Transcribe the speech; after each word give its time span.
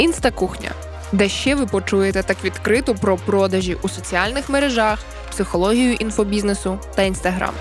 Інстакухня, 0.00 0.70
де 1.12 1.28
ще 1.28 1.54
ви 1.54 1.66
почуєте 1.66 2.22
так 2.22 2.44
відкрито 2.44 2.94
про 2.94 3.16
продажі 3.16 3.76
у 3.82 3.88
соціальних 3.88 4.48
мережах, 4.48 4.98
психологію 5.30 5.92
інфобізнесу 5.92 6.78
та 6.94 7.02
інстаграм. 7.02 7.54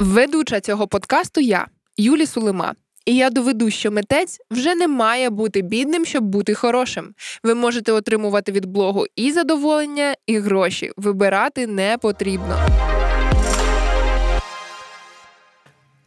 Ведуча 0.00 0.60
цього 0.60 0.88
подкасту 0.88 1.40
я, 1.40 1.66
Юлі 1.96 2.26
Сулима. 2.26 2.74
І 3.06 3.16
я 3.16 3.30
доведу, 3.30 3.70
що 3.70 3.90
митець 3.90 4.38
вже 4.50 4.74
не 4.74 4.88
має 4.88 5.30
бути 5.30 5.62
бідним, 5.62 6.04
щоб 6.04 6.24
бути 6.24 6.54
хорошим. 6.54 7.14
Ви 7.44 7.54
можете 7.54 7.92
отримувати 7.92 8.52
від 8.52 8.66
блогу 8.66 9.06
і 9.16 9.32
задоволення, 9.32 10.14
і 10.26 10.38
гроші. 10.38 10.92
Вибирати 10.96 11.66
не 11.66 11.98
потрібно. 11.98 12.58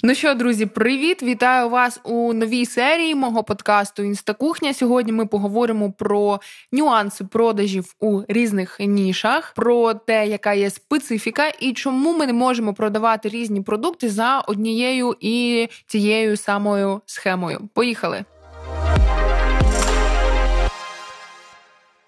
Ну 0.08 0.16
що, 0.16 0.34
друзі, 0.34 0.66
привіт! 0.66 1.23
Вітаю 1.23 1.70
вас 1.70 2.00
у 2.04 2.34
новій 2.34 2.66
серії 2.66 3.16
мого 3.16 3.44
подкасту 3.44 4.04
Інстакухня. 4.04 4.73
Сьогодні 4.73 5.12
ми 5.12 5.26
поговоримо 5.26 5.91
про 5.91 6.40
нюанси 6.72 7.23
продажів 7.26 7.95
у 8.00 8.22
різних 8.28 8.80
нішах, 8.80 9.54
про 9.55 9.94
те, 9.94 10.28
яка 10.28 10.54
є 10.54 10.70
специфіка, 10.70 11.48
і 11.59 11.73
чому 11.73 12.18
ми 12.18 12.28
не 12.28 12.34
можемо 12.34 12.73
продавати 12.73 13.30
різні 13.30 13.62
продукти 13.62 14.09
за 14.09 14.40
однією 14.40 15.16
і 15.20 15.68
цією 15.88 16.38
самою 16.38 17.02
схемою. 17.06 17.70
Поїхали! 17.73 18.26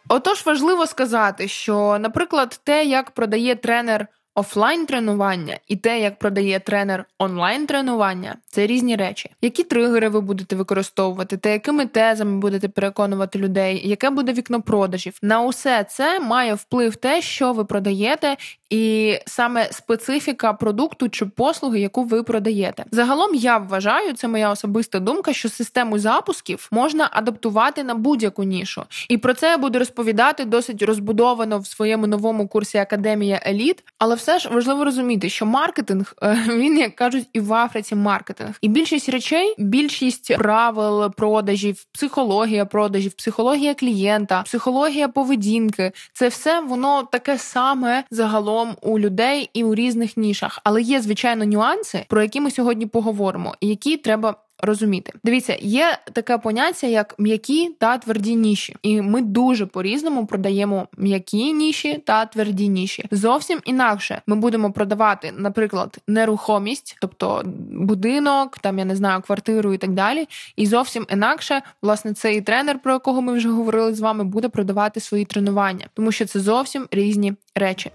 Отож, 0.10 0.46
важливо 0.46 0.88
сказати, 0.88 1.48
що, 1.48 1.98
наприклад, 2.00 2.60
те, 2.64 2.86
як 2.86 3.12
продає 3.12 3.56
тренер 3.56 4.08
офлайн 4.38 4.86
тренування 4.86 5.58
і 5.68 5.76
те, 5.76 6.00
як 6.00 6.20
продає 6.20 6.60
тренер 6.60 7.06
онлайн 7.20 7.68
тренування, 7.68 8.36
це 8.50 8.68
різні 8.68 8.96
речі. 8.96 9.30
Які 9.42 9.64
тригери 9.64 10.10
ви 10.10 10.22
будете 10.22 10.56
використовувати, 10.56 11.38
та 11.38 11.50
якими 11.50 11.86
тезами 11.86 12.38
будете 12.40 12.68
переконувати 12.68 13.40
людей, 13.40 13.90
яке 13.90 14.10
буде 14.10 14.34
вікно 14.34 14.62
продажів? 14.62 15.20
На 15.22 15.42
усе 15.42 15.84
це 15.84 16.20
має 16.20 16.54
вплив 16.54 16.96
те, 16.96 17.22
що 17.22 17.54
ви 17.54 17.66
продаєте, 17.66 18.38
і 18.70 19.18
саме 19.26 19.68
специфіка 19.72 20.54
продукту 20.54 21.10
чи 21.10 21.26
послуги, 21.26 21.80
яку 21.80 22.04
ви 22.04 22.24
продаєте. 22.24 22.86
Загалом 22.92 23.36
я 23.36 23.58
вважаю, 23.58 24.14
це 24.14 24.28
моя 24.28 24.52
особиста 24.52 25.00
думка, 25.00 25.34
що 25.34 25.50
систему 25.50 26.00
запусків 26.00 26.68
можна 26.72 27.10
адаптувати 27.12 27.84
на 27.84 27.96
будь-яку 27.96 28.44
нішу. 28.44 28.84
І 29.10 29.18
про 29.18 29.34
це 29.34 29.50
я 29.50 29.58
буду 29.58 29.80
розповідати 29.80 30.46
досить 30.46 30.82
розбудовано 30.82 31.60
в 31.60 31.68
своєму 31.68 32.08
новому 32.08 32.48
курсі 32.48 32.78
Академія 32.78 33.42
Еліт. 33.46 33.84
Але 33.98 34.16
все 34.16 34.40
ж 34.40 34.50
важливо 34.50 34.86
розуміти, 34.86 35.30
що 35.30 35.46
маркетинг 35.46 36.14
е, 36.24 36.44
він 36.50 36.78
як 36.78 36.96
кажуть 36.96 37.28
і 37.34 37.40
в 37.40 37.54
Африці 37.54 37.96
маркетинг. 37.96 38.54
І 38.62 38.68
більшість 38.68 39.10
речей, 39.10 39.56
більшість 39.58 40.38
правил 40.38 41.14
продажів, 41.14 41.86
психологія 41.92 42.66
продажів, 42.66 43.14
психологія 43.14 43.74
клієнта, 43.74 44.42
психологія 44.42 45.08
поведінки 45.08 45.92
це 46.14 46.28
все 46.28 46.62
воно 46.62 47.04
таке 47.04 47.38
саме 47.38 48.04
загалом 48.12 48.57
загалом 48.58 48.76
у 48.82 49.00
людей 49.00 49.50
і 49.54 49.64
у 49.64 49.76
різних 49.76 50.18
нішах. 50.18 50.60
Але 50.64 50.82
є 50.82 51.02
звичайно 51.02 51.46
нюанси, 51.46 52.06
про 52.08 52.22
які 52.22 52.42
ми 52.42 52.52
сьогодні 52.52 52.86
поговоримо, 52.86 53.56
і 53.60 53.68
які 53.68 53.98
треба. 53.98 54.36
Розуміти, 54.60 55.14
дивіться, 55.24 55.58
є 55.62 55.98
таке 56.14 56.38
поняття, 56.38 56.88
як 56.88 57.16
м'які 57.18 57.76
та 57.80 57.98
тверді 57.98 58.36
ніші, 58.36 58.76
і 58.82 59.02
ми 59.02 59.22
дуже 59.22 59.66
по-різному 59.66 60.26
продаємо 60.26 60.88
м'які 60.98 61.54
ніші 61.54 62.04
та 62.06 62.26
тверді 62.26 62.68
ніші. 62.68 63.06
Зовсім 63.12 63.60
інакше 63.66 64.22
ми 64.28 64.36
будемо 64.36 64.72
продавати, 64.72 65.34
наприклад, 65.38 65.98
нерухомість, 66.08 66.98
тобто 67.02 67.44
будинок, 67.72 68.60
там 68.60 68.80
я 68.80 68.86
не 68.86 68.96
знаю, 68.96 69.22
квартиру 69.22 69.74
і 69.74 69.78
так 69.78 69.92
далі. 69.92 70.28
І 70.56 70.66
зовсім 70.66 71.06
інакше, 71.10 71.62
власне, 71.82 72.14
цей 72.14 72.42
тренер, 72.42 72.80
про 72.80 72.94
якого 72.94 73.22
ми 73.22 73.34
вже 73.34 73.50
говорили 73.50 73.94
з 73.94 74.00
вами, 74.00 74.24
буде 74.24 74.50
продавати 74.50 75.00
свої 75.00 75.26
тренування, 75.26 75.88
тому 75.94 76.12
що 76.12 76.26
це 76.26 76.40
зовсім 76.40 76.88
різні 76.92 77.34
речі. 77.56 77.92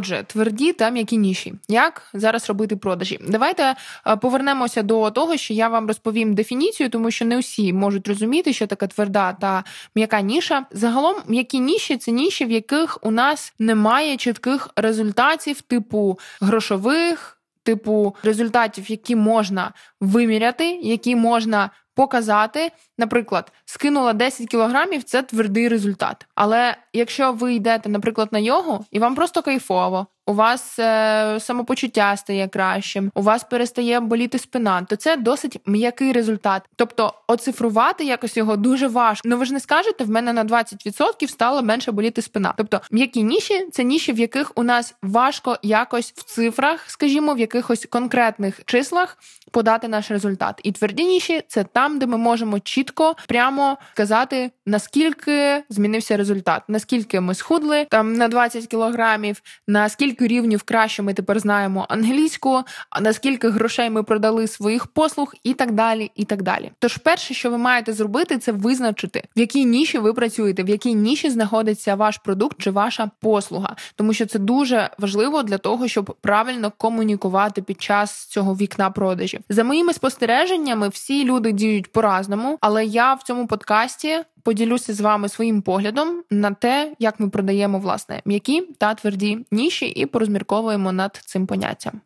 Отже, 0.00 0.24
тверді 0.26 0.72
та 0.72 0.90
м'які 0.90 1.16
ніші. 1.16 1.54
Як 1.68 2.02
зараз 2.14 2.48
робити 2.48 2.76
продажі? 2.76 3.20
Давайте 3.28 3.74
е, 4.06 4.16
повернемося 4.16 4.82
до 4.82 5.10
того, 5.10 5.36
що 5.36 5.54
я 5.54 5.68
вам 5.68 5.86
розповім 5.86 6.34
дефініцію, 6.34 6.90
тому 6.90 7.10
що 7.10 7.24
не 7.24 7.38
всі 7.38 7.72
можуть 7.72 8.08
розуміти, 8.08 8.52
що 8.52 8.66
таке 8.66 8.86
тверда 8.86 9.32
та 9.32 9.64
м'яка 9.94 10.20
ніша. 10.20 10.66
Загалом, 10.70 11.16
м'які 11.28 11.60
ніші 11.60 11.96
це 11.96 12.10
ніші, 12.10 12.44
в 12.44 12.50
яких 12.50 12.98
у 13.02 13.10
нас 13.10 13.54
немає 13.58 14.16
чітких 14.16 14.70
результатів, 14.76 15.60
типу 15.60 16.18
грошових. 16.40 17.36
Типу 17.62 18.16
результатів, 18.22 18.90
які 18.90 19.16
можна 19.16 19.72
виміряти, 20.00 20.70
які 20.82 21.16
можна 21.16 21.70
показати, 21.94 22.70
наприклад, 22.98 23.52
скинула 23.64 24.12
10 24.12 24.48
кілограмів, 24.48 25.02
це 25.02 25.22
твердий 25.22 25.68
результат. 25.68 26.26
Але 26.34 26.76
якщо 26.92 27.32
ви 27.32 27.54
йдете, 27.54 27.88
наприклад, 27.88 28.28
на 28.32 28.38
йогу, 28.38 28.84
і 28.90 28.98
вам 28.98 29.14
просто 29.14 29.42
кайфово, 29.42 30.06
у 30.26 30.34
вас 30.34 30.78
е, 30.78 31.40
самопочуття 31.40 32.16
стає 32.16 32.48
кращим, 32.48 33.10
у 33.14 33.22
вас 33.22 33.44
перестає 33.44 34.00
боліти 34.00 34.38
спина, 34.38 34.82
то 34.82 34.96
це 34.96 35.16
досить 35.16 35.60
м'який 35.66 36.12
результат. 36.12 36.62
Тобто 36.76 37.14
оцифрувати 37.26 38.04
якось 38.04 38.36
його 38.36 38.56
дуже 38.56 38.88
важко. 38.88 39.28
Ну 39.28 39.36
ви 39.36 39.44
ж 39.44 39.52
не 39.52 39.60
скажете, 39.60 40.04
в 40.04 40.10
мене 40.10 40.32
на 40.32 40.44
20% 40.44 41.28
стало 41.28 41.62
менше 41.62 41.92
боліти 41.92 42.22
спина. 42.22 42.54
Тобто 42.56 42.80
м'які 42.90 43.22
ніші 43.22 43.68
це 43.72 43.84
ніші, 43.84 44.12
в 44.12 44.18
яких 44.18 44.52
у 44.54 44.62
нас 44.62 44.94
важко 45.02 45.56
якось 45.62 46.12
в 46.16 46.22
цифрах, 46.22 46.90
скажімо, 46.90 47.34
в 47.34 47.38
якихось 47.38 47.86
конкретних 47.90 48.60
числах 48.64 49.18
подати 49.50 49.88
наш 49.88 50.10
результат. 50.10 50.60
І 50.64 50.72
тверді 50.72 51.04
ніші 51.04 51.42
це 51.48 51.64
там, 51.80 51.98
де 51.98 52.06
ми 52.06 52.16
можемо 52.16 52.60
чітко 52.60 53.16
прямо 53.28 53.78
сказати, 53.92 54.50
наскільки 54.66 55.62
змінився 55.68 56.16
результат, 56.16 56.62
наскільки 56.68 57.20
ми 57.20 57.34
схудли 57.34 57.86
там 57.90 58.12
на 58.12 58.28
20 58.28 58.66
кілограмів, 58.66 59.42
наскільки 59.68 60.10
скільки 60.10 60.34
рівнів 60.34 60.62
краще 60.62 61.02
ми 61.02 61.14
тепер 61.14 61.40
знаємо 61.40 61.86
англійську, 61.88 62.62
наскільки 63.00 63.48
грошей 63.48 63.90
ми 63.90 64.02
продали 64.02 64.46
своїх 64.46 64.86
послуг, 64.86 65.34
і 65.44 65.54
так 65.54 65.72
далі. 65.72 66.10
і 66.14 66.24
так 66.24 66.42
далі. 66.42 66.70
Тож, 66.78 66.96
перше, 66.96 67.34
що 67.34 67.50
ви 67.50 67.58
маєте 67.58 67.92
зробити, 67.92 68.38
це 68.38 68.52
визначити, 68.52 69.24
в 69.36 69.40
якій 69.40 69.64
ніші 69.64 69.98
ви 69.98 70.12
працюєте, 70.12 70.62
в 70.62 70.68
якій 70.68 70.94
ніші 70.94 71.30
знаходиться 71.30 71.94
ваш 71.94 72.18
продукт 72.18 72.56
чи 72.62 72.70
ваша 72.70 73.10
послуга, 73.20 73.76
тому 73.94 74.12
що 74.12 74.26
це 74.26 74.38
дуже 74.38 74.90
важливо 74.98 75.42
для 75.42 75.58
того, 75.58 75.88
щоб 75.88 76.16
правильно 76.20 76.72
комунікувати 76.76 77.62
під 77.62 77.82
час 77.82 78.26
цього 78.26 78.54
вікна 78.54 78.90
продажів. 78.90 79.40
За 79.48 79.64
моїми 79.64 79.92
спостереженнями, 79.92 80.88
всі 80.88 81.24
люди 81.24 81.52
діють 81.52 81.69
по-разному, 81.92 82.58
але 82.60 82.84
я 82.84 83.14
в 83.14 83.22
цьому 83.22 83.46
подкасті 83.46 84.18
поділюся 84.42 84.94
з 84.94 85.00
вами 85.00 85.28
своїм 85.28 85.62
поглядом 85.62 86.22
на 86.30 86.50
те, 86.50 86.92
як 86.98 87.20
ми 87.20 87.28
продаємо 87.28 87.78
власне 87.78 88.22
м'які 88.24 88.60
та 88.60 88.94
тверді 88.94 89.46
ніші, 89.50 89.86
і 89.86 90.06
порозмірковуємо 90.06 90.92
над 90.92 91.20
цим 91.26 91.46
поняттям. 91.46 92.00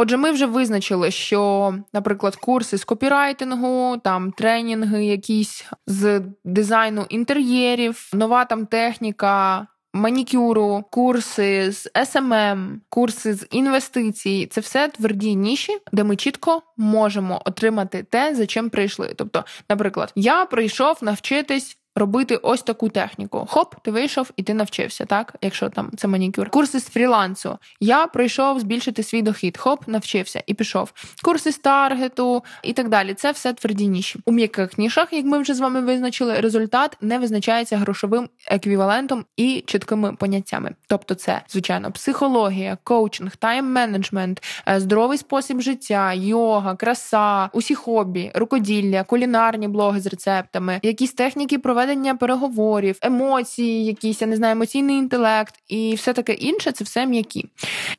Отже, 0.00 0.16
ми 0.16 0.30
вже 0.30 0.46
визначили, 0.46 1.10
що, 1.10 1.74
наприклад, 1.92 2.36
курси 2.36 2.78
з 2.78 2.84
копірайтингу, 2.84 3.96
там 4.04 4.32
тренінги, 4.32 5.04
якісь 5.04 5.64
з 5.86 6.22
дизайну 6.44 7.06
інтер'єрів, 7.08 8.10
нова 8.12 8.44
там 8.44 8.66
техніка, 8.66 9.66
манікюру, 9.92 10.84
курси 10.90 11.72
з 11.72 11.90
SMM, 11.94 12.76
курси 12.88 13.34
з 13.34 13.46
інвестицій 13.50 14.48
це 14.50 14.60
все 14.60 14.88
тверді 14.88 15.34
ніші, 15.34 15.78
де 15.92 16.04
ми 16.04 16.16
чітко 16.16 16.62
можемо 16.76 17.42
отримати 17.44 18.02
те, 18.02 18.34
за 18.34 18.46
чим 18.46 18.70
прийшли. 18.70 19.14
Тобто, 19.16 19.44
наприклад, 19.70 20.12
я 20.16 20.44
прийшов 20.44 20.98
навчитись 21.00 21.77
робити 21.98 22.36
ось 22.36 22.62
таку 22.62 22.88
техніку. 22.88 23.46
Хоп, 23.50 23.74
ти 23.82 23.90
вийшов 23.90 24.30
і 24.36 24.42
ти 24.42 24.54
навчився, 24.54 25.04
так? 25.04 25.34
Якщо 25.42 25.68
там 25.68 25.90
це 25.96 26.08
манікюр. 26.08 26.50
Курси 26.50 26.80
з 26.80 26.84
фрілансу. 26.84 27.58
Я 27.80 28.06
прийшов 28.06 28.60
збільшити 28.60 29.02
свій 29.02 29.22
дохід. 29.22 29.58
Хоп, 29.58 29.88
навчився 29.88 30.42
і 30.46 30.54
пішов. 30.54 30.92
Курси 31.24 31.52
з 31.52 31.58
таргету 31.58 32.44
і 32.62 32.72
так 32.72 32.88
далі. 32.88 33.14
Це 33.14 33.32
все 33.32 33.52
тверді 33.52 33.88
ніші. 33.88 34.18
У 34.24 34.32
м'яких 34.32 34.78
нішах, 34.78 35.12
як 35.12 35.24
ми 35.24 35.38
вже 35.38 35.54
з 35.54 35.60
вами 35.60 35.80
визначили, 35.80 36.40
результат 36.40 36.96
не 37.00 37.18
визначається 37.18 37.76
грошовим 37.76 38.28
еквівалентом 38.46 39.24
і 39.36 39.64
чіткими 39.66 40.12
поняттями. 40.12 40.74
Тобто, 40.86 41.14
це 41.14 41.42
звичайно 41.48 41.92
психологія, 41.92 42.78
коучинг, 42.84 43.32
тайм-менеджмент, 43.40 44.42
е, 44.68 44.80
здоровий 44.80 45.18
спосіб 45.18 45.60
життя, 45.60 46.12
йога, 46.12 46.76
краса, 46.76 47.50
усі 47.52 47.74
хобі, 47.74 48.30
рукоділля, 48.34 49.04
кулінарні 49.04 49.68
блоги 49.68 50.00
з 50.00 50.06
рецептами, 50.06 50.80
якісь 50.82 51.12
техніки 51.12 51.58
проведення 51.58 51.87
ведення 51.88 52.14
переговорів, 52.14 52.98
емоції, 53.02 53.84
якісь 53.84 54.20
я 54.20 54.26
не 54.26 54.36
знаю, 54.36 54.52
емоційний 54.52 54.96
інтелект 54.96 55.54
і 55.68 55.94
все 55.94 56.12
таке 56.12 56.32
інше 56.32 56.72
це 56.72 56.84
все 56.84 57.06
м'які. 57.06 57.44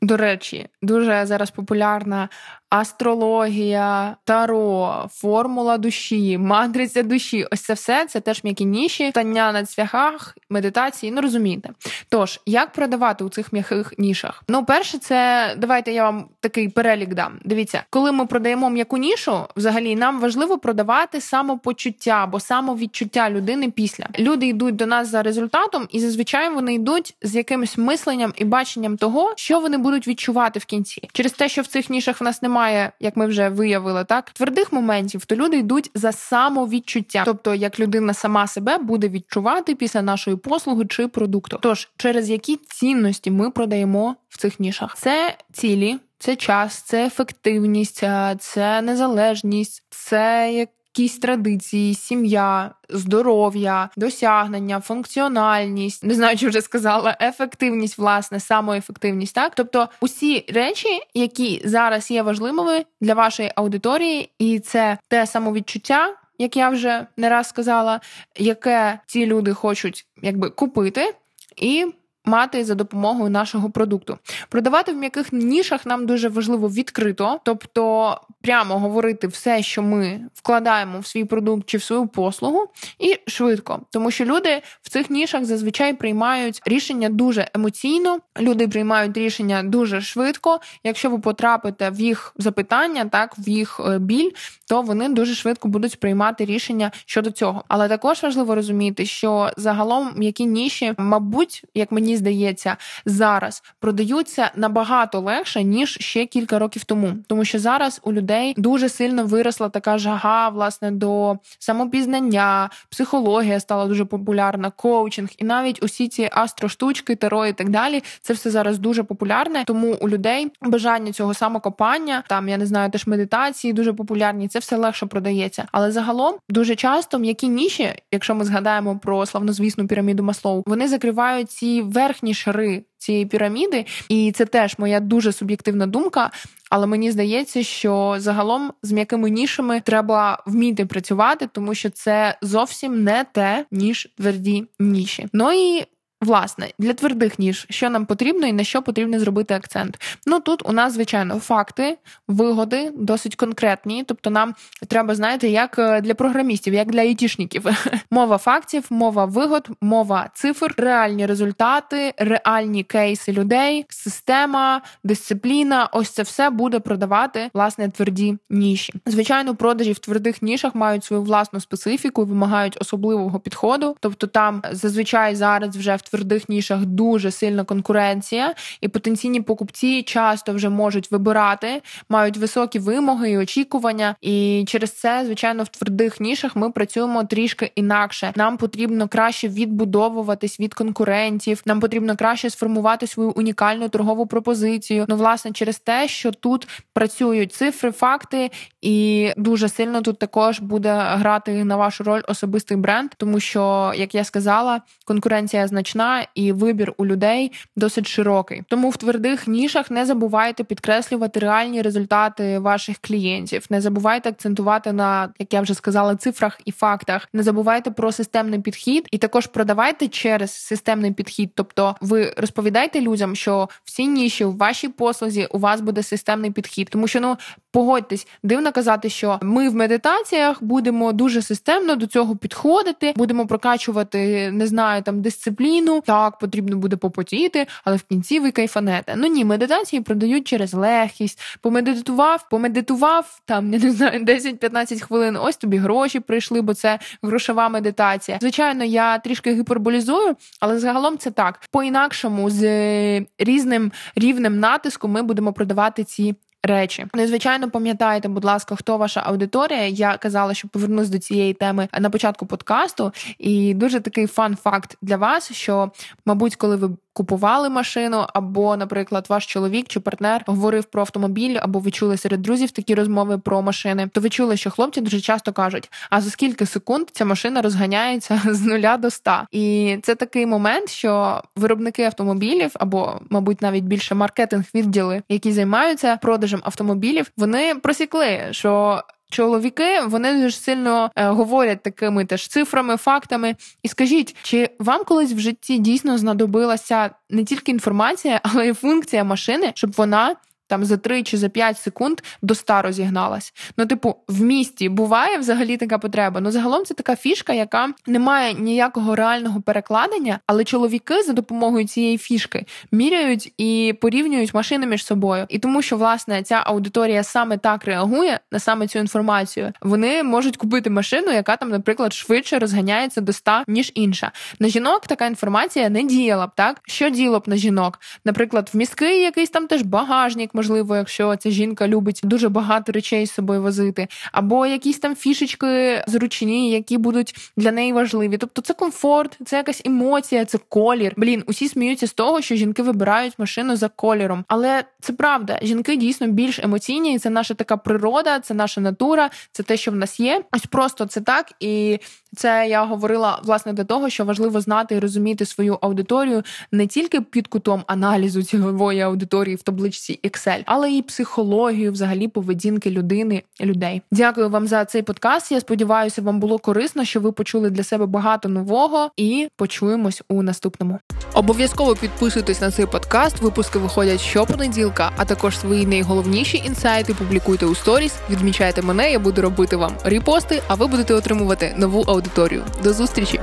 До 0.02 0.18
речі, 0.18 0.68
дуже 0.82 1.26
зараз 1.26 1.52
популярна 1.52 2.30
астрологія, 2.70 4.16
таро, 4.24 5.06
формула 5.12 5.78
душі, 5.78 6.38
матриця 6.38 7.04
душі 7.04 7.48
ось 7.52 7.62
це 7.62 7.74
все 7.74 8.06
це 8.06 8.20
теж 8.20 8.44
м'які 8.44 8.66
ніші, 8.66 9.12
тання 9.12 9.52
на 9.52 9.66
цвяхах, 9.66 10.38
медитації. 10.50 11.12
Ну 11.12 11.22
розумієте. 11.22 11.70
Тож, 12.10 12.40
як 12.46 12.72
продавати 12.72 13.24
у 13.24 13.30
цих 13.30 13.54
м'яких 13.54 13.94
нішах? 13.98 14.44
Ну, 14.50 14.66
перше, 14.66 14.98
це 14.98 15.54
давайте 15.58 15.92
я 15.92 16.04
вам 16.04 16.26
такий 16.40 16.70
перелік 16.70 17.14
дам. 17.14 17.40
Дивіться, 17.46 17.84
коли 17.90 18.12
ми 18.12 18.26
продаємо 18.26 18.70
м'яку 18.70 18.98
нішу, 18.98 19.40
взагалі 19.56 19.96
нам 19.96 20.20
важливо 20.20 20.58
продавати 20.58 21.22
самопочуття 21.22 22.12
або 22.12 22.40
самовідчуття 22.40 23.30
людини 23.30 23.72
після. 23.80 24.06
Люди 24.20 24.48
йдуть 24.48 24.76
до 24.76 24.86
нас 24.86 25.08
за 25.10 25.24
результатом, 25.24 25.88
і 25.90 26.00
зазвичай 26.00 26.54
вони 26.54 26.74
йдуть 26.74 27.16
з 27.22 27.36
якимось 27.36 27.78
мисленням 27.78 28.34
і 28.36 28.46
баченням 28.46 28.98
того, 28.98 29.34
що 29.36 29.60
вони 29.60 29.78
будуть 29.78 30.08
відчувати 30.08 30.60
в 30.60 30.66
кінці. 30.66 31.10
Через 31.14 31.32
те, 31.32 31.50
що 31.50 31.62
в 31.62 31.68
цих 31.68 31.90
нішах 31.90 32.22
в 32.22 32.24
нас 32.24 32.42
немає, 32.42 32.92
як 33.00 33.18
ми 33.18 33.28
вже 33.28 33.50
виявили, 33.50 34.04
так 34.04 34.30
твердих 34.30 34.74
моментів, 34.74 35.26
то 35.26 35.36
люди 35.36 35.58
йдуть 35.58 35.92
за 35.94 36.12
самовідчуття, 36.12 37.24
тобто 37.26 37.56
як 37.56 37.80
людина 37.80 38.14
сама 38.14 38.48
себе 38.48 38.78
буде 38.78 39.10
відчувати 39.10 39.76
після 39.76 40.02
нашої 40.02 40.38
послуги 40.38 40.86
чи 40.86 41.08
продукту. 41.08 41.60
Тож 41.62 41.90
через 41.98 42.30
які 42.30 42.56
цінності 42.56 43.32
ми 43.32 43.52
продаємо 43.52 44.16
в 44.30 44.38
цих 44.38 44.60
нішах, 44.60 44.96
це 44.98 45.36
цілі. 45.52 45.98
Це 46.22 46.36
час, 46.36 46.74
це 46.82 47.06
ефективність, 47.06 48.04
це 48.40 48.82
незалежність, 48.82 49.84
це 49.90 50.52
якісь 50.94 51.20
традиції, 51.20 51.96
сім'я, 51.96 52.72
здоров'я, 52.90 53.90
досягнення, 53.98 54.80
функціональність, 54.80 56.04
не 56.04 56.14
знаю, 56.14 56.38
чи 56.38 56.48
вже 56.48 56.62
сказала, 56.62 57.18
ефективність, 57.22 57.98
власне, 57.98 58.40
самоефективність. 58.40 59.36
Так, 59.36 59.56
тобто 59.56 59.90
усі 60.02 60.46
речі, 60.54 60.88
які 61.14 61.62
зараз 61.66 62.12
є 62.12 62.22
важливими 62.22 62.86
для 63.02 63.14
вашої 63.14 63.52
аудиторії, 63.56 64.30
і 64.40 64.60
це 64.60 64.98
те 65.08 65.28
самовідчуття. 65.28 66.16
Як 66.42 66.58
я 66.58 66.70
вже 66.70 67.08
не 67.18 67.30
раз 67.30 67.50
сказала, 67.50 68.00
яке 68.38 69.00
ці 69.06 69.26
люди 69.26 69.54
хочуть 69.54 70.06
якби 70.22 70.50
купити, 70.50 71.14
і 71.58 71.86
мати 72.30 72.66
за 72.66 72.76
допомогою 72.76 73.30
нашого 73.30 73.70
продукту. 73.70 74.18
Продавати 74.50 74.92
в 74.94 74.96
м'яких 74.96 75.34
нішах 75.34 75.86
нам 75.86 76.06
дуже 76.06 76.30
важливо 76.30 76.70
відкрито, 76.70 77.40
тобто 77.44 78.16
прямо 78.42 78.80
говорити 78.80 79.28
все, 79.28 79.64
що 79.64 79.82
ми 79.82 80.22
вкладаємо 80.34 81.00
в 81.00 81.08
свій 81.08 81.26
продукт 81.26 81.70
чи 81.70 81.78
в 81.78 81.84
свою 81.84 82.08
послугу, 82.08 82.68
і 83.00 83.16
швидко, 83.28 83.82
тому 83.92 84.12
що 84.12 84.26
люди 84.26 84.62
в 84.82 84.90
цих 84.90 85.10
нішах 85.10 85.46
зазвичай 85.46 85.94
приймають 85.94 86.62
рішення 86.66 87.10
дуже 87.10 87.48
емоційно. 87.54 88.20
Люди 88.40 88.68
приймають 88.68 89.18
рішення 89.18 89.64
дуже 89.64 90.02
швидко. 90.02 90.60
Якщо 90.84 91.10
ви 91.10 91.20
потрапите 91.20 91.90
в 91.90 92.00
їх 92.00 92.34
запитання, 92.38 93.06
так 93.06 93.36
в 93.38 93.50
їх 93.50 93.80
е, 93.86 94.00
біль, 94.00 94.32
то 94.68 94.82
вони 94.82 95.10
дуже 95.10 95.36
швидко 95.36 95.68
будуть 95.68 96.00
приймати 96.00 96.46
рішення 96.46 96.92
щодо 97.06 97.32
цього. 97.32 97.64
Але 97.68 97.88
також 97.88 98.24
важливо 98.24 98.56
розуміти, 98.56 99.06
що 99.06 99.52
загалом 99.58 100.14
м'які 100.16 100.46
ніші, 100.46 100.94
мабуть, 100.98 101.64
як 101.74 101.92
мені 101.92 102.18
здається, 102.20 102.78
зараз 103.06 103.64
продаються 103.80 104.52
набагато 104.56 105.20
легше 105.20 105.64
ніж 105.64 105.98
ще 106.00 106.26
кілька 106.26 106.60
років 106.60 106.84
тому, 106.84 107.14
тому 107.28 107.46
що 107.46 107.60
зараз 107.60 108.02
у 108.04 108.14
людей 108.14 108.54
дуже 108.58 108.90
сильно 108.90 109.26
виросла 109.26 109.70
така 109.70 109.98
жага, 109.98 110.50
власне, 110.50 110.92
до 110.92 111.38
самопізнання, 111.60 112.70
психологія 112.90 113.60
стала 113.60 113.86
дуже 113.86 114.06
популярна, 114.06 114.72
коучинг, 114.72 115.30
і 115.38 115.44
навіть 115.44 115.84
усі 115.84 116.08
ці 116.08 116.30
астроштучки, 116.32 117.16
таро 117.16 117.46
і 117.46 117.54
так 117.54 117.70
далі. 117.70 118.04
Це 118.22 118.34
все 118.34 118.50
зараз 118.50 118.80
дуже 118.80 119.04
популярне. 119.04 119.64
Тому 119.66 119.98
у 120.02 120.10
людей 120.10 120.52
бажання 120.62 121.12
цього 121.12 121.34
самокопання, 121.34 122.24
там 122.28 122.50
я 122.50 122.58
не 122.58 122.66
знаю, 122.66 122.92
теж 122.92 123.08
медитації 123.08 123.74
дуже 123.74 123.94
популярні. 123.94 124.48
Це 124.48 124.60
все 124.60 124.76
легше 124.76 125.06
продається. 125.06 125.68
Але 125.72 125.92
загалом 125.92 126.36
дуже 126.50 126.76
часто 126.76 127.20
м'які 127.20 127.48
ніші, 127.48 127.94
якщо 128.12 128.36
ми 128.36 128.46
згадаємо 128.46 129.00
про 129.00 129.26
славнозвісну 129.26 129.88
піраміду 129.88 130.24
Маслоу, 130.24 130.64
вони 130.66 130.88
закривають 130.88 131.52
ці 131.52 131.82
верх 131.82 132.09
верхні 132.10 132.34
шари 132.34 132.84
цієї 132.98 133.26
піраміди, 133.26 133.86
і 134.10 134.32
це 134.32 134.46
теж 134.46 134.76
моя 134.78 135.00
дуже 135.00 135.32
суб'єктивна 135.32 135.88
думка. 135.88 136.32
Але 136.70 136.88
мені 136.88 137.12
здається, 137.12 137.64
що 137.64 138.16
загалом 138.20 138.74
з 138.84 138.92
м'якими 138.92 139.30
нішами 139.30 139.82
треба 139.82 140.44
вміти 140.46 140.86
працювати, 140.86 141.50
тому 141.52 141.76
що 141.76 141.90
це 141.90 142.38
зовсім 142.42 143.04
не 143.04 143.26
те, 143.34 143.66
ніж 143.72 144.10
тверді 144.18 144.68
ніші. 144.80 145.28
Ну 145.34 145.52
і 145.52 145.86
Власне, 146.22 146.70
для 146.80 146.94
твердих 146.94 147.40
ніж, 147.40 147.66
що 147.70 147.90
нам 147.90 148.06
потрібно 148.06 148.48
і 148.48 148.54
на 148.54 148.64
що 148.64 148.82
потрібно 148.82 149.20
зробити 149.20 149.54
акцент. 149.54 150.20
Ну 150.26 150.40
тут 150.40 150.70
у 150.70 150.74
нас, 150.74 150.94
звичайно, 150.94 151.40
факти, 151.40 151.98
вигоди 152.28 152.92
досить 152.96 153.36
конкретні. 153.36 154.04
Тобто, 154.04 154.30
нам 154.30 154.56
треба, 154.88 155.16
знаєте, 155.16 155.48
як 155.48 155.80
е, 155.80 156.02
для 156.02 156.16
програмістів, 156.16 156.74
як 156.74 156.92
для 156.92 157.02
айтішників. 157.02 157.66
Мова 158.12 158.38
фактів, 158.38 158.86
мова 158.90 159.26
вигод, 159.26 159.70
мова 159.82 160.30
цифр, 160.34 160.74
реальні 160.78 161.26
результати, 161.26 162.14
реальні 162.18 162.84
кейси 162.84 163.32
людей, 163.32 163.86
система, 163.90 164.82
дисципліна. 165.04 165.90
Ось 165.94 166.10
це 166.10 166.24
все 166.24 166.50
буде 166.50 166.80
продавати 166.80 167.50
власне 167.54 167.90
тверді 167.90 168.38
ніші. 168.50 168.94
Звичайно, 169.06 169.56
продажі 169.56 169.92
в 169.92 170.00
твердих 170.00 170.42
нішах 170.42 170.76
мають 170.76 171.06
свою 171.06 171.24
власну 171.24 171.60
специфіку, 171.60 172.26
вимагають 172.26 172.78
особливого 172.82 173.40
підходу. 173.40 173.96
Тобто, 174.00 174.28
там 174.28 174.62
зазвичай 174.72 175.36
зараз 175.36 175.78
вже 175.78 175.96
в 175.96 176.02
твердих 176.10 176.50
нішах 176.50 176.86
дуже 176.86 177.32
сильна 177.32 177.64
конкуренція, 177.64 178.56
і 178.82 178.88
потенційні 178.88 179.42
покупці 179.42 180.04
часто 180.04 180.54
вже 180.54 180.70
можуть 180.70 181.12
вибирати, 181.12 181.82
мають 182.10 182.38
високі 182.38 182.80
вимоги 182.80 183.32
і 183.32 183.38
очікування. 183.38 184.16
І 184.22 184.66
через 184.68 184.92
це, 184.92 185.24
звичайно, 185.26 185.64
в 185.64 185.68
твердих 185.68 186.20
нішах 186.20 186.56
ми 186.56 186.72
працюємо 186.72 187.24
трішки 187.24 187.72
інакше. 187.76 188.34
Нам 188.36 188.58
потрібно 188.58 189.08
краще 189.08 189.48
відбудовуватись 189.48 190.60
від 190.60 190.74
конкурентів. 190.74 191.62
Нам 191.66 191.80
потрібно 191.80 192.16
краще 192.16 192.50
сформувати 192.50 193.08
свою 193.08 193.32
унікальну 193.32 193.90
торгову 193.90 194.28
пропозицію. 194.28 195.06
Ну, 195.08 195.16
власне, 195.16 195.52
через 195.52 195.80
те, 195.80 196.08
що 196.08 196.32
тут 196.32 196.68
працюють 196.94 197.54
цифри, 197.54 197.92
факти, 197.92 198.52
і 198.82 199.30
дуже 199.38 199.70
сильно 199.70 200.02
тут 200.02 200.20
також 200.20 200.60
буде 200.60 200.94
грати 200.94 201.64
на 201.64 201.76
вашу 201.76 202.04
роль 202.04 202.22
особистий 202.28 202.78
бренд, 202.78 203.12
тому 203.18 203.40
що, 203.40 203.94
як 203.96 204.16
я 204.16 204.24
сказала, 204.24 204.82
конкуренція 205.06 205.68
значна 205.68 205.99
зручна 206.00 206.28
і 206.36 206.52
вибір 206.52 206.94
у 206.98 207.06
людей 207.06 207.52
досить 207.76 208.08
широкий. 208.08 208.64
Тому 208.68 208.90
в 208.90 208.98
твердих 208.98 209.48
нішах 209.48 209.92
не 209.92 210.06
забувайте 210.06 210.64
підкреслювати 210.64 211.40
реальні 211.40 211.82
результати 211.82 212.60
ваших 212.60 212.98
клієнтів. 213.02 213.66
Не 213.70 213.82
забувайте 213.82 214.30
акцентувати 214.30 214.94
на, 214.94 215.30
як 215.40 215.54
я 215.54 215.62
вже 215.62 215.74
сказала, 215.74 216.16
цифрах 216.16 216.60
і 216.66 216.72
фактах. 216.72 217.28
Не 217.34 217.44
забувайте 217.44 217.92
про 217.92 218.12
системний 218.12 218.60
підхід, 218.60 219.08
і 219.12 219.18
також 219.18 219.48
продавайте 219.48 220.08
через 220.08 220.52
системний 220.52 221.12
підхід. 221.12 221.52
Тобто, 221.56 221.96
ви 222.02 222.34
розповідаєте 222.38 223.02
людям, 223.02 223.36
що 223.36 223.70
всі 223.84 224.08
ніші 224.08 224.46
в 224.46 224.58
вашій 224.58 224.88
послузі 224.90 225.48
у 225.52 225.60
вас 225.60 225.82
буде 225.82 226.04
системний 226.04 226.52
підхід, 226.52 226.90
тому 226.90 227.08
що 227.08 227.20
ну 227.20 227.38
погодьтесь, 227.72 228.28
дивно 228.44 228.72
казати, 228.72 229.10
що 229.10 229.40
ми 229.42 229.70
в 229.70 229.76
медитаціях 229.76 230.64
будемо 230.64 231.12
дуже 231.12 231.42
системно 231.42 231.96
до 231.96 232.08
цього 232.08 232.36
підходити, 232.36 233.14
будемо 233.16 233.48
прокачувати, 233.48 234.52
не 234.52 234.68
знаю, 234.68 235.02
там 235.02 235.22
дисципліну 235.22 235.89
годину. 235.90 236.02
Так, 236.06 236.38
потрібно 236.38 236.78
буде 236.78 236.96
попотіти, 236.96 237.68
але 237.84 237.98
в 237.98 238.04
кінці 238.04 238.40
ви 238.40 238.52
кайфанете. 238.52 239.14
Ну 239.18 239.28
ні, 239.28 239.46
медитації 239.46 240.02
продають 240.02 240.48
через 240.48 240.74
легкість. 240.74 241.40
Помедитував, 241.62 242.50
помедитував 242.50 243.42
там, 243.46 243.70
не 243.70 243.80
знаю, 243.80 244.26
10-15 244.26 245.00
хвилин. 245.02 245.38
Ось 245.42 245.58
тобі 245.58 245.78
гроші 245.78 246.20
прийшли, 246.20 246.62
бо 246.62 246.74
це 246.74 247.00
грошова 247.24 247.70
медитація. 247.70 248.38
Звичайно, 248.42 248.84
я 248.84 249.18
трішки 249.18 249.54
гіперболізую, 249.54 250.36
але 250.60 250.80
загалом 250.80 251.18
це 251.18 251.32
так. 251.32 251.60
По-інакшому, 251.72 252.50
з 252.50 253.26
різним 253.38 253.92
рівнем 254.16 254.60
натиску 254.60 255.08
ми 255.08 255.22
будемо 255.22 255.54
продавати 255.54 256.04
ці 256.04 256.36
речі. 256.64 257.06
Незвичайно 257.14 257.70
пам'ятаєте, 257.70 258.00
пам'ятайте, 258.00 258.30
будь 258.30 258.46
ласка, 258.46 258.76
хто 258.76 258.98
ваша 258.98 259.22
аудиторія. 259.26 259.88
Я 259.88 260.18
казала, 260.18 260.54
що 260.54 260.68
повернусь 260.68 261.10
до 261.10 261.20
цієї 261.20 261.54
теми 261.54 261.88
на 262.00 262.10
початку 262.10 262.46
подкасту, 262.46 263.12
і 263.40 263.74
дуже 263.74 264.00
такий 264.00 264.28
фан-факт 264.28 264.98
для 265.02 265.18
вас, 265.18 265.52
що, 265.52 265.92
мабуть, 266.26 266.56
коли 266.56 266.76
ви 266.76 266.90
купували 267.14 267.70
машину, 267.70 268.26
або, 268.34 268.78
наприклад, 268.78 269.26
ваш 269.30 269.46
чоловік 269.46 269.88
чи 269.88 270.00
партнер 270.00 270.44
говорив 270.48 270.86
про 270.86 271.02
автомобіль, 271.02 271.58
або 271.62 271.80
ви 271.80 271.92
чули 271.92 272.18
серед 272.18 272.42
друзів 272.42 272.72
такі 272.72 272.96
розмови 272.96 273.38
про 273.38 273.62
машини, 273.62 274.10
то 274.14 274.22
ви 274.22 274.30
чули, 274.30 274.58
що 274.58 274.70
хлопці 274.70 275.02
дуже 275.02 275.22
часто 275.22 275.54
кажуть: 275.54 275.92
а 276.10 276.22
за 276.22 276.30
скільки 276.30 276.66
секунд 276.66 277.08
ця 277.12 277.26
машина 277.26 277.62
розганяється 277.62 278.42
з 278.46 278.62
нуля 278.62 278.98
до 278.98 279.08
ста? 279.08 279.48
І 279.52 279.98
це 280.04 280.16
такий 280.16 280.46
момент, 280.46 280.90
що 280.90 281.42
виробники 281.56 282.04
автомобілів, 282.04 282.72
або, 282.74 283.20
мабуть, 283.30 283.62
навіть 283.62 283.84
більше 283.84 284.16
маркетинг 284.16 284.64
відділи, 284.76 285.22
які 285.30 285.52
займаються 285.52 286.18
продажем 286.18 286.62
автомобілів, 286.64 287.32
вони 287.38 287.76
просікли, 287.76 288.48
що. 288.52 289.04
Чоловіки 289.32 290.02
вони 290.06 290.34
дуже 290.34 290.58
сильно 290.58 291.12
е, 291.16 291.28
говорять 291.28 291.84
такими 291.84 292.26
теж 292.26 292.48
цифрами, 292.48 292.98
фактами. 292.98 293.56
І 293.84 293.88
скажіть, 293.88 294.36
чи 294.44 294.70
вам 294.80 295.04
колись 295.04 295.32
в 295.32 295.40
житті 295.40 295.78
дійсно 295.78 296.18
знадобилася 296.18 297.10
не 297.30 297.44
тільки 297.44 297.72
інформація, 297.72 298.42
але 298.44 298.68
й 298.68 298.74
функція 298.74 299.24
машини, 299.24 299.72
щоб 299.76 299.92
вона 299.92 300.36
там 300.70 300.86
за 300.86 300.98
3 300.98 301.24
чи 301.24 301.38
за 301.38 301.50
5 301.50 301.78
секунд 301.78 302.22
до 302.42 302.56
100 302.56 302.82
розігналась. 302.82 303.54
Ну, 303.78 303.86
типу, 303.86 304.16
в 304.28 304.42
місті 304.42 304.90
буває 304.90 305.38
взагалі 305.38 305.78
така 305.78 305.98
потреба. 305.98 306.42
Ну, 306.42 306.52
загалом 306.52 306.86
це 306.86 306.94
така 306.94 307.16
фішка, 307.16 307.54
яка 307.54 307.90
не 308.08 308.20
має 308.20 308.54
ніякого 308.54 309.16
реального 309.16 309.62
перекладення, 309.62 310.40
але 310.46 310.64
чоловіки 310.64 311.24
за 311.24 311.34
допомогою 311.34 311.88
цієї 311.88 312.18
фішки 312.18 312.66
міряють 312.92 313.54
і 313.58 313.96
порівнюють 314.02 314.54
машини 314.54 314.88
між 314.88 315.06
собою. 315.06 315.46
І 315.50 315.60
тому, 315.60 315.82
що 315.82 315.98
власне 315.98 316.44
ця 316.44 316.64
аудиторія 316.66 317.24
саме 317.24 317.58
так 317.58 317.86
реагує 317.86 318.40
на 318.52 318.60
саме 318.60 318.88
цю 318.88 319.00
інформацію, 319.00 319.74
вони 319.82 320.24
можуть 320.24 320.58
купити 320.58 320.90
машину, 320.90 321.32
яка 321.32 321.56
там, 321.56 321.70
наприклад, 321.70 322.14
швидше 322.14 322.60
розганяється 322.60 323.22
до 323.22 323.34
100, 323.34 323.52
ніж 323.68 323.92
інша. 323.96 324.32
На 324.60 324.68
жінок 324.68 325.08
така 325.08 325.26
інформація 325.26 325.90
не 325.90 326.04
діяла 326.04 326.48
б 326.48 326.52
так. 326.56 326.82
Що 326.86 327.10
діло 327.10 327.40
б 327.40 327.44
на 327.48 327.56
жінок? 327.56 328.00
Наприклад, 328.26 328.70
в 328.74 328.78
міський 328.78 329.22
якийсь 329.22 329.50
там 329.50 329.68
теж 329.68 329.82
багажник, 329.82 330.50
можливо, 330.60 330.96
якщо 330.96 331.36
ця 331.36 331.50
жінка 331.50 331.88
любить 331.88 332.20
дуже 332.24 332.50
багато 332.50 332.92
речей 332.92 333.26
з 333.26 333.32
собою 333.32 333.62
возити, 333.62 334.08
або 334.32 334.66
якісь 334.66 335.00
там 335.00 335.16
фішечки 335.16 336.04
зручні, 336.08 336.72
які 336.72 336.98
будуть 336.98 337.52
для 337.58 337.72
неї 337.72 337.94
важливі. 337.94 338.38
Тобто 338.38 338.62
це 338.62 338.74
комфорт, 338.74 339.38
це 339.46 339.58
якась 339.58 339.82
емоція, 339.86 340.46
це 340.46 340.58
колір. 340.70 341.14
Блін, 341.18 341.44
усі 341.48 341.70
сміються 341.70 342.08
з 342.08 342.14
того, 342.14 342.42
що 342.42 342.56
жінки 342.56 342.84
вибирають 342.84 343.40
машину 343.40 343.76
за 343.76 343.88
кольором. 343.88 344.46
Але 344.48 344.84
це 345.02 345.14
правда, 345.14 345.60
жінки 345.62 345.96
дійсно 345.96 346.28
більш 346.28 346.60
емоційні, 346.60 347.14
і 347.14 347.20
це 347.20 347.30
наша 347.30 347.54
така 347.54 347.78
природа, 347.78 348.40
це 348.40 348.54
наша 348.54 348.82
натура, 348.82 349.30
це 349.52 349.64
те, 349.64 349.78
що 349.78 349.92
в 349.92 349.96
нас 349.96 350.20
є. 350.20 350.44
Ось 350.52 350.66
просто 350.66 351.06
це 351.06 351.22
так. 351.22 351.52
І 351.60 352.00
це 352.36 352.68
я 352.70 352.86
говорила 352.86 353.42
власне 353.44 353.74
для 353.74 353.84
того, 353.84 354.10
що 354.10 354.26
важливо 354.26 354.62
знати 354.62 354.96
і 354.96 355.00
розуміти 355.00 355.46
свою 355.46 355.78
аудиторію 355.82 356.44
не 356.72 356.88
тільки 356.88 357.22
під 357.22 357.48
кутом 357.48 357.84
аналізу 357.88 358.44
цілової 358.44 359.02
аудиторії 359.02 359.56
в 359.56 359.62
табличці 359.62 360.20
Excel, 360.50 360.64
але 360.66 360.92
і 360.92 361.02
психологію, 361.02 361.92
взагалі 361.92 362.28
поведінки 362.28 362.92
людини 362.92 363.44
людей. 363.62 364.02
Дякую 364.12 364.50
вам 364.50 364.68
за 364.68 364.86
цей 364.86 365.02
подкаст. 365.02 365.52
Я 365.52 365.60
сподіваюся, 365.60 366.22
вам 366.22 366.40
було 366.40 366.58
корисно, 366.58 367.06
що 367.06 367.20
ви 367.20 367.32
почули 367.32 367.70
для 367.70 367.84
себе 367.84 368.06
багато 368.06 368.50
нового, 368.50 369.12
і 369.18 369.48
почуємось 369.56 370.22
у 370.30 370.44
наступному. 370.44 371.00
Обов'язково 371.34 371.96
підписуйтесь 371.96 372.62
на 372.62 372.72
цей 372.72 372.86
подкаст. 372.86 373.42
Випуски 373.42 373.80
виходять 373.80 374.22
щопонеділка, 374.22 375.12
а 375.18 375.26
також 375.26 375.60
свої 375.60 375.86
найголовніші 375.86 376.64
інсайти 376.66 377.14
публікуйте 377.14 377.66
у 377.66 377.76
сторіс. 377.76 378.16
Відмічайте 378.30 378.82
мене, 378.82 379.12
я 379.12 379.20
буду 379.20 379.42
робити 379.42 379.76
вам 379.76 379.92
репости, 380.04 380.62
а 380.68 380.76
ви 380.76 380.88
будете 380.88 381.14
отримувати 381.14 381.74
нову 381.78 382.02
аудиторію. 382.02 382.64
До 382.84 382.94
зустрічі! 382.94 383.40